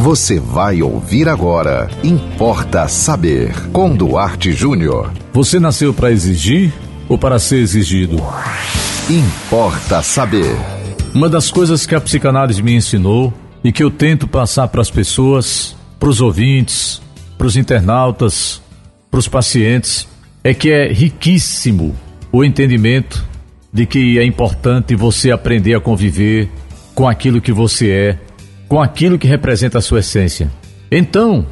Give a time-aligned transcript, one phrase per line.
[0.00, 1.90] Você vai ouvir agora.
[2.02, 3.52] Importa saber.
[3.70, 5.12] Com Duarte Júnior.
[5.30, 6.72] Você nasceu para exigir
[7.06, 8.16] ou para ser exigido?
[9.10, 10.56] Importa saber.
[11.14, 13.30] Uma das coisas que a psicanálise me ensinou
[13.62, 17.02] e que eu tento passar para as pessoas, para os ouvintes,
[17.36, 18.62] para os internautas,
[19.10, 20.08] para os pacientes,
[20.42, 21.94] é que é riquíssimo
[22.32, 23.22] o entendimento
[23.70, 26.48] de que é importante você aprender a conviver
[26.94, 28.18] com aquilo que você é,
[28.70, 30.48] com aquilo que representa a sua essência.
[30.92, 31.44] Então,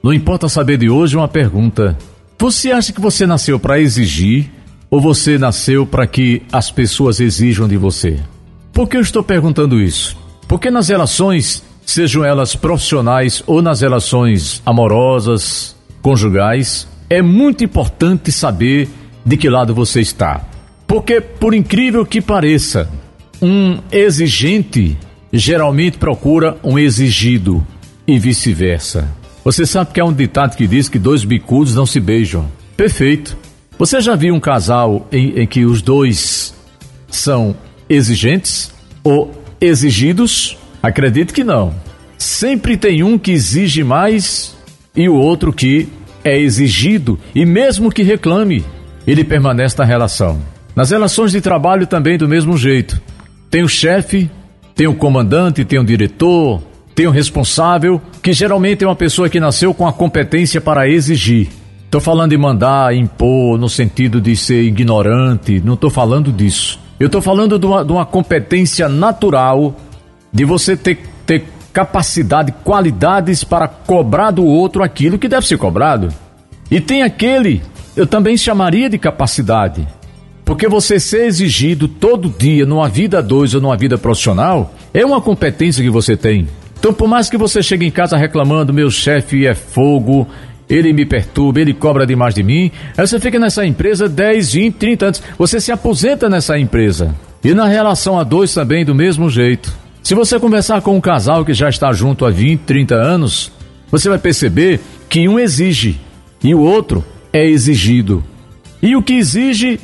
[0.00, 1.98] não importa saber de hoje uma pergunta:
[2.38, 4.48] você acha que você nasceu para exigir
[4.88, 8.20] ou você nasceu para que as pessoas exijam de você?
[8.72, 10.16] Por que eu estou perguntando isso?
[10.46, 18.88] Porque nas relações, sejam elas profissionais ou nas relações amorosas, conjugais, é muito importante saber
[19.26, 20.42] de que lado você está.
[20.86, 22.88] Porque, por incrível que pareça,
[23.42, 24.96] um exigente
[25.38, 27.64] geralmente procura um exigido
[28.06, 29.08] e vice-versa.
[29.44, 32.50] Você sabe que há um ditado que diz que dois bicudos não se beijam.
[32.76, 33.36] Perfeito.
[33.78, 36.54] Você já viu um casal em, em que os dois
[37.08, 37.56] são
[37.88, 38.72] exigentes
[39.02, 40.58] ou exigidos?
[40.82, 41.74] Acredito que não.
[42.18, 44.54] Sempre tem um que exige mais
[44.94, 45.88] e o outro que
[46.22, 48.64] é exigido e mesmo que reclame,
[49.06, 50.40] ele permanece na relação.
[50.76, 53.00] Nas relações de trabalho também do mesmo jeito.
[53.50, 54.30] Tem o chefe,
[54.80, 56.62] tem o comandante, tem o diretor,
[56.94, 61.48] tem o responsável, que geralmente é uma pessoa que nasceu com a competência para exigir.
[61.84, 66.80] Estou falando de mandar, impor, no sentido de ser ignorante, não estou falando disso.
[66.98, 69.76] Eu estou falando de uma, de uma, competência natural,
[70.32, 71.44] de você ter, ter
[71.74, 76.08] capacidade, qualidades para cobrar do outro aquilo que deve ser cobrado.
[76.70, 77.60] E tem aquele,
[77.94, 79.86] eu também chamaria de capacidade,
[80.50, 85.20] porque você ser exigido todo dia numa vida dois ou numa vida profissional é uma
[85.20, 86.48] competência que você tem.
[86.76, 90.26] Então, por mais que você chegue em casa reclamando, meu chefe é fogo,
[90.68, 94.74] ele me perturba, ele cobra demais de mim, aí você fica nessa empresa 10, 20,
[94.74, 97.14] 30 anos, você se aposenta nessa empresa.
[97.44, 99.72] E na relação a dois também do mesmo jeito.
[100.02, 103.52] Se você conversar com um casal que já está junto há 20, 30 anos,
[103.88, 106.00] você vai perceber que um exige
[106.42, 108.24] e o outro é exigido.
[108.82, 109.78] E o que exige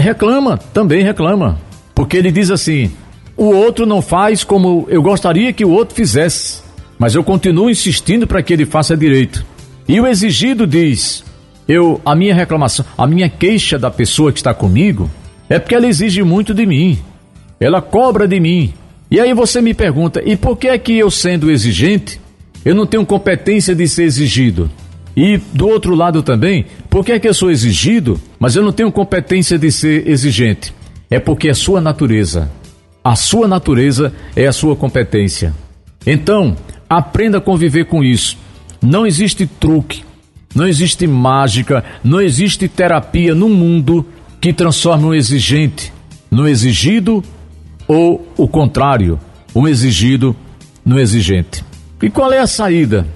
[0.00, 1.58] reclama, também reclama.
[1.94, 2.90] Porque ele diz assim:
[3.36, 6.62] o outro não faz como eu gostaria que o outro fizesse,
[6.98, 9.44] mas eu continuo insistindo para que ele faça direito.
[9.88, 11.24] E o exigido diz:
[11.68, 15.10] eu, a minha reclamação, a minha queixa da pessoa que está comigo
[15.48, 16.98] é porque ela exige muito de mim,
[17.58, 18.74] ela cobra de mim.
[19.10, 22.20] E aí você me pergunta: e por que é que eu, sendo exigente,
[22.64, 24.70] eu não tenho competência de ser exigido?
[25.16, 28.72] E do outro lado também, por que é que eu sou exigido, mas eu não
[28.72, 30.74] tenho competência de ser exigente?
[31.10, 32.50] É porque é sua natureza.
[33.04, 35.54] A sua natureza é a sua competência.
[36.06, 36.56] Então,
[36.88, 38.36] aprenda a conviver com isso.
[38.82, 40.02] Não existe truque,
[40.54, 44.06] não existe mágica, não existe terapia no mundo
[44.40, 45.92] que transforme um exigente
[46.30, 47.22] no exigido
[47.88, 49.18] ou o contrário,
[49.54, 50.34] um exigido
[50.84, 51.64] no exigente.
[52.00, 53.06] E qual é a saída?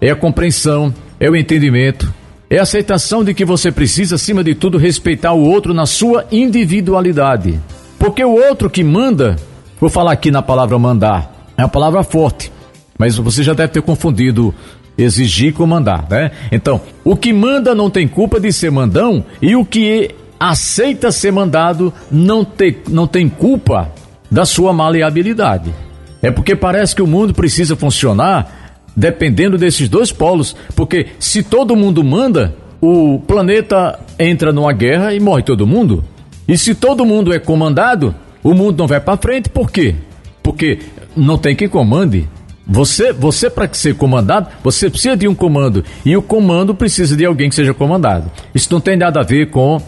[0.00, 2.12] É a compreensão, é o entendimento,
[2.52, 6.26] é a aceitação de que você precisa, acima de tudo, respeitar o outro na sua
[6.30, 7.58] individualidade.
[7.98, 9.36] Porque o outro que manda,
[9.80, 12.52] vou falar aqui na palavra mandar, é uma palavra forte,
[12.98, 14.54] mas você já deve ter confundido
[14.98, 16.30] exigir com mandar, né?
[16.52, 21.32] Então, o que manda não tem culpa de ser mandão e o que aceita ser
[21.32, 23.90] mandado não, te, não tem culpa
[24.30, 25.72] da sua maleabilidade.
[26.20, 28.61] É porque parece que o mundo precisa funcionar
[28.96, 35.20] dependendo desses dois polos, porque se todo mundo manda, o planeta entra numa guerra e
[35.20, 36.04] morre todo mundo.
[36.46, 39.94] E se todo mundo é comandado, o mundo não vai para frente, por quê?
[40.42, 40.80] Porque
[41.16, 42.28] não tem quem comande.
[42.66, 47.24] Você, você para ser comandado, você precisa de um comando e o comando precisa de
[47.24, 48.30] alguém que seja comandado.
[48.54, 49.80] Isso não tem nada a ver com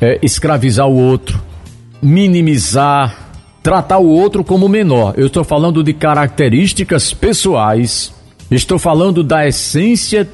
[0.00, 1.40] é, escravizar o outro,
[2.02, 3.32] minimizar,
[3.62, 5.14] tratar o outro como menor.
[5.16, 8.12] Eu estou falando de características pessoais
[8.50, 10.28] Estou falando da essência,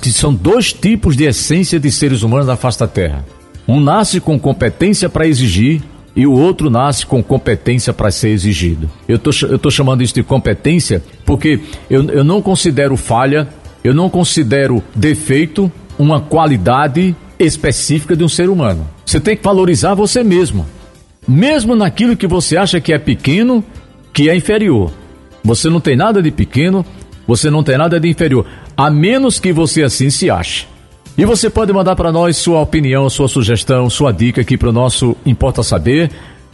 [0.00, 3.24] que são dois tipos de essência de seres humanos na face da Terra.
[3.66, 5.82] Um nasce com competência para exigir
[6.14, 8.90] e o outro nasce com competência para ser exigido.
[9.08, 13.48] Eu estou chamando isso de competência porque eu, eu não considero falha,
[13.82, 18.88] eu não considero defeito uma qualidade específica de um ser humano.
[19.04, 20.66] Você tem que valorizar você mesmo.
[21.26, 23.64] Mesmo naquilo que você acha que é pequeno,
[24.12, 24.92] que é inferior.
[25.44, 26.84] Você não tem nada de pequeno,
[27.26, 28.46] você não tem nada de inferior,
[28.76, 30.66] a menos que você assim se ache.
[31.16, 34.72] E você pode mandar para nós sua opinião, sua sugestão, sua dica aqui para o
[34.72, 36.10] nosso Importa Saber.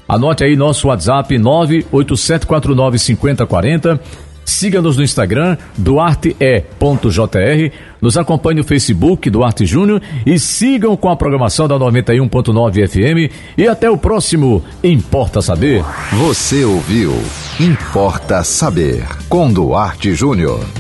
[0.09, 4.01] Anote aí nosso WhatsApp 987495040.
[4.45, 6.33] Siga-nos no Instagram, duarte.jr.
[8.01, 10.01] Nos acompanhe no Facebook, Duarte Júnior.
[10.25, 13.31] E sigam com a programação da 91.9 FM.
[13.59, 15.85] E até o próximo Importa Saber.
[16.13, 17.13] Você ouviu
[17.61, 20.78] Importa Saber com Duarte Júnior.